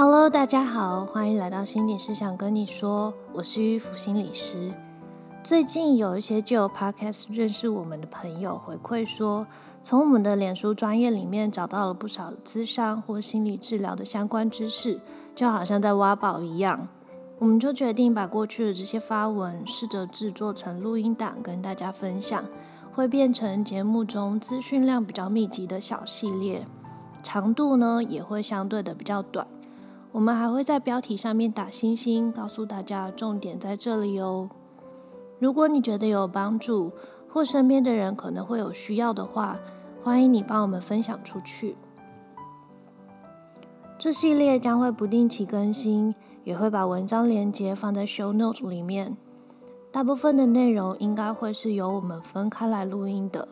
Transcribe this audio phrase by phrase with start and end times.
[0.00, 4.72] Hello，大家好，欢迎来到心理师想跟你说，我是玉福心理师。
[5.42, 9.44] 最近有一些就有 Podcast 认识我们的朋友回馈说，
[9.82, 15.00] 从我们的脸书专业里面找到了不少咨商或心理治疗的相关知识，
[15.34, 16.86] 就好像在挖宝一样。
[17.40, 22.44] 我们就决定把过去的这些发文试着制作成录音档跟大家分享，
[22.94, 26.64] 会变成节目中资讯量比较密集的小系列，
[27.20, 29.44] 长度呢也会相对的比较短。
[30.18, 34.50] 我们还会在标题上面打星星，告诉大家重点在这里哦。
[35.38, 36.92] 如果你觉得有帮助，
[37.32, 39.60] 或身边的人可能会有需要的话，
[40.02, 41.76] 欢迎你帮我们分享出去。
[43.96, 49.16] 这系列将会不定期更新，也会把文章连接放在 show note 里面。
[49.92, 53.46] 大部分的内容应该会是由我们分开来录音的，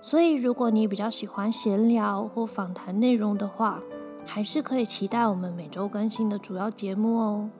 [0.00, 3.82] 所以如果你比较喜欢闲聊或访谈内容的话，
[4.26, 7.50] 还是可以期待我们每周更新的主要节目哦。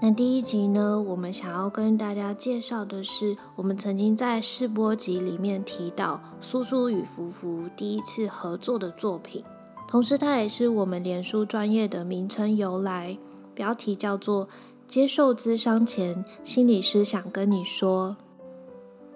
[0.00, 9.44] 那第一集呢，我们想要跟大家介绍的是，我们曾经在试播集里面提到苏苏与福福第一次合作的作品，
[9.88, 13.18] 同时它也是我们脸书专业的名称由来，
[13.54, 14.48] 标题叫做
[14.88, 18.16] “接受咨商前，心理师想跟你说”。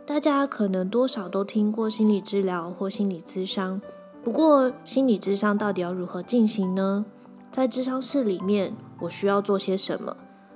[0.04, 3.80] 大家可能多少都听过心理治疗或心理咨商，
[4.22, 7.06] 不过心理咨商到底要如何进行呢？
[7.50, 10.14] 在咨商室里面，我需要做些什么？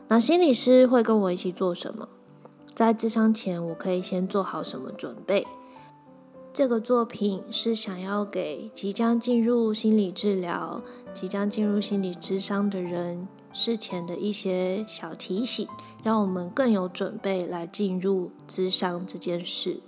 [0.09, 2.07] 那心理师会跟我一起做什么？
[2.75, 5.47] 在咨商前，我可以先做好什么准备？
[6.53, 10.83] 这个作品是想要给即将进入心理治疗、
[11.15, 13.27] 即将进入心理咨商的人
[13.57, 15.67] 事前的一些小提醒，
[16.05, 19.81] 让我们更有准备来进入咨商这件事。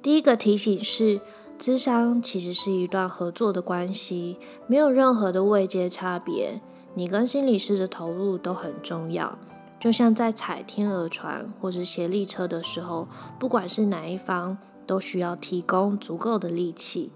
[0.00, 1.20] 第一个提醒是，
[1.60, 6.62] 咨商其实是一段合作的关系，没有任何的位阶差别。
[6.94, 9.38] 你跟心理师的投入都很重要，
[9.78, 13.06] 就像在踩天鹅船或是协力车的时候，
[13.38, 14.56] 不管是哪一方，
[14.86, 17.12] 都需要提供足够的力气。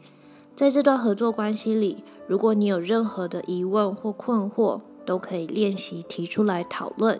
[0.54, 7.18] 在这段合作关系里，如果你有任何的疑问或困惑，都可以练习提出来讨论。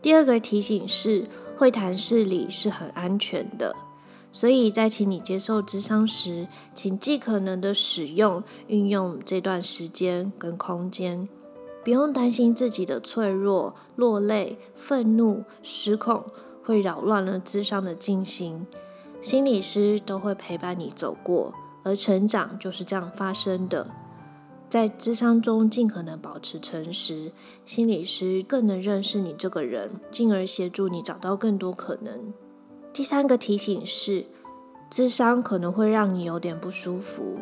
[0.00, 3.76] 第二个提醒是，会谈室里是很安全的，
[4.32, 11.28] 所以在请你接受智商时，请尽可能的使用、运用这段时间跟空间。
[11.84, 16.24] 不用担心自己的脆弱、落泪、愤怒、失控
[16.62, 18.66] 会扰乱了智商的进行。
[19.22, 23.90] 心理师都会陪伴你走过，而成长就是这样发生的。
[24.68, 27.32] 在智商中尽可能保持诚实，
[27.64, 32.34] 心理师更能认识你这个人，进而协助你找到更多可能。
[32.92, 34.26] 第三个提醒是，
[34.90, 37.38] 智商可能会让你有点不舒服。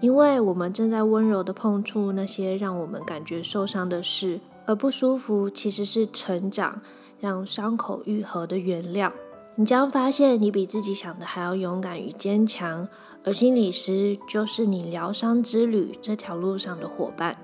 [0.00, 6.80] 因为我们正在温柔地碰触那些让我们感觉受伤的事，而不舒服其实是成长，
[7.18, 9.12] 让伤口愈合的原料。
[9.58, 12.86] 你将发现你比自己想的还要勇敢与坚强，
[13.24, 17.38] 而心理师就是你疗伤之旅这条路上的伙伴。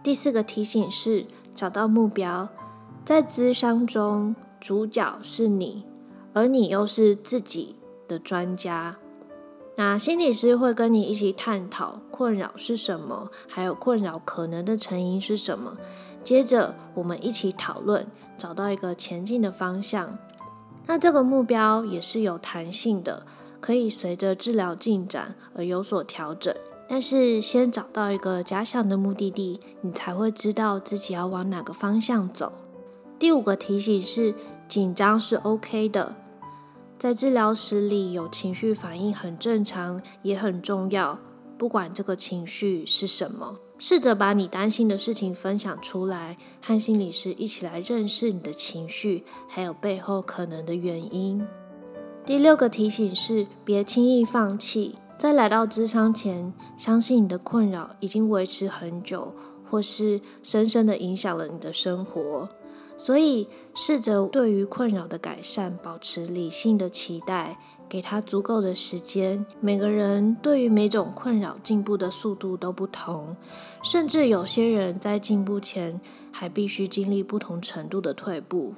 [0.00, 2.48] 第四个提醒是找到目标，
[3.04, 5.84] 在咨商中，主角是你，
[6.34, 7.74] 而你又是自己
[8.06, 8.94] 的专家。
[9.76, 15.76] 那心理师会跟你一起探讨困扰是什么，还有困扰可能的成因是什么。
[16.22, 18.06] 接着我们一起讨论，
[18.38, 20.16] 找到一个前进的方向。
[20.86, 23.24] 那这个目标也是有弹性的，
[23.60, 26.54] 可以随着治疗进展而有所调整。
[26.86, 32.52] 但是先找到一个假想的目的地，你才会知道自己要往哪个方向走。
[33.18, 34.34] 第五个提醒是，
[34.68, 36.16] 紧张是 OK 的。
[36.98, 41.18] 在治疗室里有情绪反应很正常，也很重要。
[41.56, 51.46] 不管这个情绪是什么，试着把你担心的事情分享出来，和心理师一起来认识你的情绪，还有背后可能的原因。
[52.24, 54.94] 第六个提醒是，别轻易放弃。
[55.18, 59.32] 在来到咨商前，相信你的困扰已经维持很久，
[59.68, 62.48] 或是深深的影响了你的生活。
[62.96, 67.58] 所以，试着对于困扰的改善保持理性的期待，
[67.88, 69.44] 给他足够的时间。
[69.60, 73.36] 每个人对于每种困扰进步的速度都不同，
[73.82, 76.00] 甚至有些人在进步前
[76.32, 78.74] 还必须经历不同程度的退步。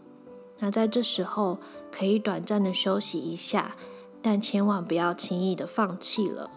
[0.59, 1.59] 那在这时候，
[1.93, 3.77] 可以短暂的休息一下，
[4.23, 6.51] 但千万不要轻易的放弃了。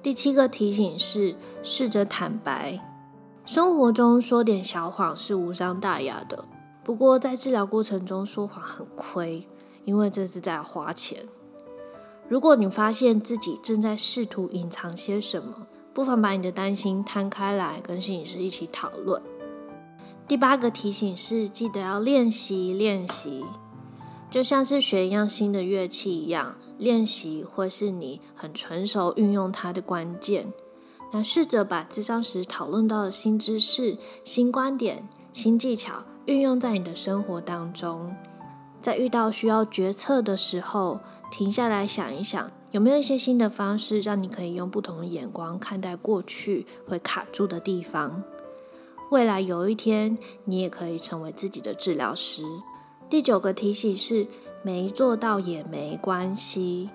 [0.00, 2.78] 第七个提醒是，试着坦白。
[3.44, 6.44] 生活中说点小谎是无伤大雅的。
[6.84, 9.48] 不过，在治疗过程中说谎很亏，
[9.86, 11.26] 因为这是在花钱。
[12.28, 19.22] 如果你发现自己正在试图隐藏些什么，不妨把你的担心摊开来，跟心理师一起讨论。
[20.28, 23.44] 第八个提醒是，记得要练习练习，
[24.30, 30.52] 就像是学一样新的乐器一样，练习会是你很纯熟运用它的关键。
[31.12, 38.14] 那试着把咨商时讨论到的新知识、新观点、新技巧运用在你的生活当中。
[38.80, 41.00] 在遇到需要决策的时候，
[41.30, 48.22] 停下来想一想，有没有一些新的方式，让你可以用不同的眼光看待过去会卡住的地方。
[49.10, 52.42] 未来有一天，你也可以成为自己的治疗师。
[53.08, 54.26] 第九个提醒是，
[54.62, 56.90] 没做到也没关系。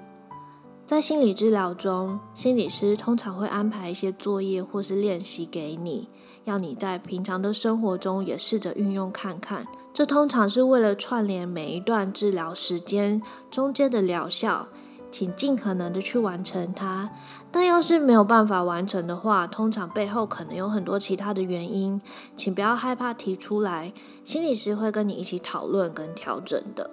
[0.90, 6.10] 在心理治疗中，心理师通常会安排一些作业或是练习给你，
[6.46, 9.68] 要你在平常的生活中也试着运用看看。
[9.94, 13.22] 这通常是为了串联每一段治疗时间
[13.52, 14.68] 中间的疗效，
[15.12, 17.12] 请尽可能的去完成它。
[17.52, 22.02] 但要是没有办法完成的话，通常背后可能有很多其他的原因，
[22.36, 23.94] 请不要害怕提出来，
[24.26, 26.90] 心理师会跟你一起讨论跟调整的。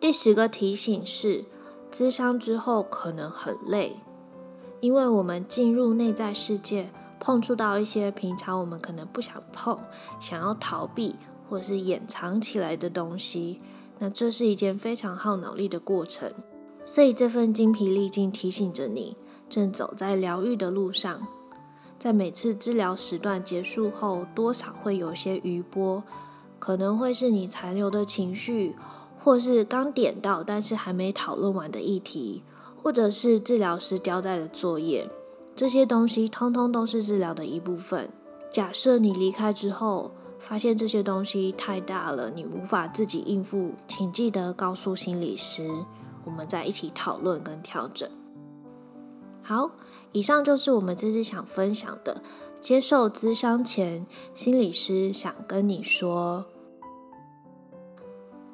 [0.00, 1.44] 第十个提醒是，
[1.90, 3.96] 咨商之后可能很累，
[4.80, 9.78] 因为我们进入内在世界，碰触到一些平常我们可能不想碰，
[10.20, 11.16] 想要逃避。
[11.50, 13.58] 或是掩藏起来的东西，
[14.00, 16.30] 那这是一件非常耗脑力的过程。
[16.84, 19.16] 所以这份精疲力尽提醒着你，
[19.48, 21.26] 正走在疗愈的路上。
[21.98, 26.04] 在每次治疗时段结束后，多少会有些余波，
[26.58, 28.76] 可能会是你残留的情绪，
[29.18, 32.42] 或是刚点到但是还没讨论完的议题，
[32.82, 35.10] 或者是治疗师交代的作业。
[35.54, 38.08] 这些东西通通都是治疗的一部分。
[38.50, 45.68] 假设你离开之后，发现这些东西太大了，你无法自己应付，请记得告诉心理师，
[46.24, 48.08] 我们再一起讨论跟调整。
[49.42, 49.72] 好，
[50.12, 52.22] 以上就是我们这次想分享的。
[52.60, 56.46] 接受咨商前，心理师想跟你说，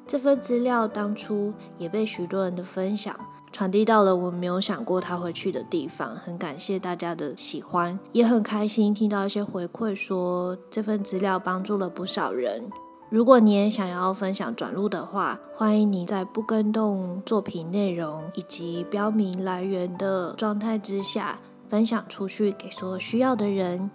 [0.07, 3.15] 这份资料当初也被许多人的分享。
[3.51, 12.69] 传递到了我没有想过他会去的地方，很感谢大家的喜欢，也很开心听到一些回馈说这份资料帮助了不少人。
[13.09, 23.89] 如果你也想要分享转录的话，欢迎你在不更动作品内容以及标明来源的状态之下分享出去给所有需要的人。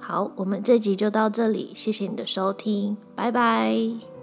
[0.00, 4.17] 好，我们这集就到这里，谢谢你的收听，拜拜。